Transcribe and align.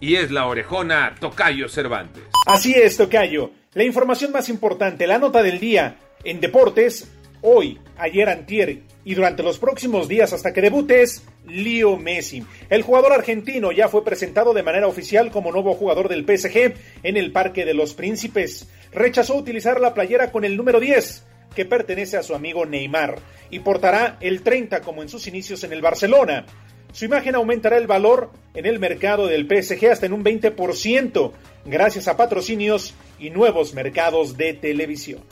y 0.00 0.16
es 0.16 0.30
la 0.30 0.46
orejona 0.46 1.14
Tocayo 1.20 1.68
Cervantes. 1.68 2.24
Así 2.46 2.72
es, 2.72 2.96
Tocayo. 2.96 3.52
La 3.74 3.84
información 3.84 4.32
más 4.32 4.48
importante, 4.48 5.06
la 5.06 5.18
nota 5.18 5.42
del 5.42 5.60
día 5.60 5.98
en 6.24 6.40
deportes, 6.40 7.08
hoy, 7.42 7.78
ayer, 7.96 8.28
antier 8.28 8.82
y 9.04 9.14
durante 9.14 9.42
los 9.42 9.58
próximos 9.58 10.08
días 10.08 10.32
hasta 10.32 10.52
que 10.52 10.60
debute 10.60 11.02
es 11.02 11.24
Leo 11.46 11.96
Messi. 11.96 12.44
El 12.68 12.82
jugador 12.82 13.12
argentino 13.12 13.72
ya 13.72 13.88
fue 13.88 14.04
presentado 14.04 14.52
de 14.52 14.62
manera 14.62 14.86
oficial 14.86 15.30
como 15.30 15.52
nuevo 15.52 15.74
jugador 15.74 16.08
del 16.08 16.24
PSG 16.24 16.74
en 17.02 17.16
el 17.16 17.32
Parque 17.32 17.64
de 17.64 17.74
los 17.74 17.94
Príncipes. 17.94 18.68
Rechazó 18.92 19.36
utilizar 19.36 19.80
la 19.80 19.94
playera 19.94 20.32
con 20.32 20.44
el 20.44 20.56
número 20.56 20.80
10 20.80 21.24
que 21.54 21.64
pertenece 21.64 22.16
a 22.16 22.22
su 22.22 22.34
amigo 22.34 22.66
Neymar 22.66 23.18
y 23.50 23.60
portará 23.60 24.16
el 24.20 24.42
30 24.42 24.80
como 24.80 25.02
en 25.02 25.08
sus 25.08 25.26
inicios 25.26 25.64
en 25.64 25.72
el 25.72 25.82
Barcelona. 25.82 26.46
Su 26.92 27.04
imagen 27.04 27.34
aumentará 27.34 27.76
el 27.76 27.86
valor 27.86 28.30
en 28.54 28.66
el 28.66 28.78
mercado 28.78 29.26
del 29.26 29.46
PSG 29.46 29.90
hasta 29.90 30.06
en 30.06 30.12
un 30.12 30.24
20% 30.24 31.32
gracias 31.64 32.08
a 32.08 32.16
patrocinios 32.16 32.94
y 33.18 33.30
nuevos 33.30 33.74
mercados 33.74 34.36
de 34.36 34.54
televisión. 34.54 35.22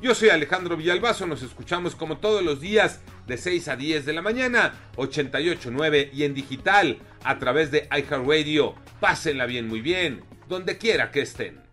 Yo 0.00 0.14
soy 0.14 0.28
Alejandro 0.28 0.76
Villalbazo, 0.76 1.26
nos 1.26 1.42
escuchamos 1.42 1.96
como 1.96 2.18
todos 2.18 2.42
los 2.42 2.60
días 2.60 3.00
de 3.26 3.36
6 3.36 3.68
a 3.68 3.76
10 3.76 4.06
de 4.06 4.12
la 4.12 4.22
mañana, 4.22 4.90
88.9 4.96 6.10
y 6.12 6.22
en 6.22 6.34
digital 6.34 6.98
a 7.24 7.38
través 7.38 7.70
de 7.70 7.88
iHeartRadio. 7.90 8.74
Pásenla 9.00 9.46
bien, 9.46 9.66
muy 9.66 9.80
bien, 9.80 10.22
donde 10.48 10.78
quiera 10.78 11.10
que 11.10 11.22
estén. 11.22 11.67